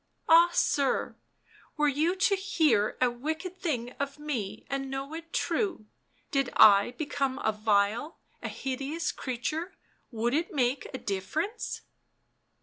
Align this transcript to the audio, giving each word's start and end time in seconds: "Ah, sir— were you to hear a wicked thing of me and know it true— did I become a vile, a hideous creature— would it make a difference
"Ah, 0.27 0.49
sir— 0.51 1.15
were 1.77 1.87
you 1.87 2.15
to 2.15 2.35
hear 2.35 2.97
a 2.99 3.11
wicked 3.11 3.59
thing 3.61 3.91
of 3.99 4.17
me 4.17 4.65
and 4.67 4.89
know 4.89 5.13
it 5.13 5.31
true— 5.31 5.85
did 6.31 6.49
I 6.57 6.93
become 6.97 7.37
a 7.43 7.51
vile, 7.51 8.17
a 8.41 8.47
hideous 8.49 9.11
creature— 9.11 9.73
would 10.09 10.33
it 10.33 10.51
make 10.55 10.87
a 10.91 10.97
difference 10.97 11.81